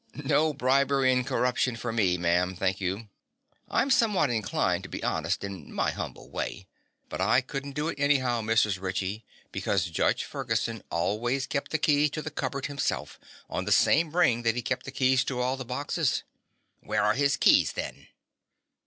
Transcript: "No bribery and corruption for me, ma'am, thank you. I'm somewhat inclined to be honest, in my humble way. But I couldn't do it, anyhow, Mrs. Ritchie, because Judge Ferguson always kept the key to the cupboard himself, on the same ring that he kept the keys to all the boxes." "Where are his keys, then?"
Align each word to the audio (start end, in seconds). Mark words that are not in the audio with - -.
"No 0.25 0.51
bribery 0.51 1.13
and 1.13 1.27
corruption 1.27 1.75
for 1.75 1.93
me, 1.93 2.17
ma'am, 2.17 2.55
thank 2.55 2.81
you. 2.81 3.09
I'm 3.69 3.91
somewhat 3.91 4.31
inclined 4.31 4.81
to 4.81 4.89
be 4.89 5.03
honest, 5.03 5.43
in 5.43 5.71
my 5.71 5.91
humble 5.91 6.31
way. 6.31 6.65
But 7.07 7.21
I 7.21 7.39
couldn't 7.41 7.73
do 7.73 7.87
it, 7.87 7.99
anyhow, 7.99 8.41
Mrs. 8.41 8.81
Ritchie, 8.81 9.23
because 9.51 9.85
Judge 9.91 10.23
Ferguson 10.23 10.81
always 10.89 11.45
kept 11.45 11.69
the 11.69 11.77
key 11.77 12.09
to 12.09 12.23
the 12.23 12.31
cupboard 12.31 12.65
himself, 12.65 13.19
on 13.47 13.65
the 13.65 13.71
same 13.71 14.15
ring 14.15 14.41
that 14.41 14.55
he 14.55 14.63
kept 14.63 14.85
the 14.85 14.91
keys 14.91 15.23
to 15.25 15.39
all 15.39 15.55
the 15.55 15.63
boxes." 15.65 16.23
"Where 16.79 17.03
are 17.03 17.13
his 17.13 17.37
keys, 17.37 17.73
then?" 17.73 18.07